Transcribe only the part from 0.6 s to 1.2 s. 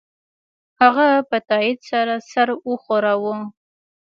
هغه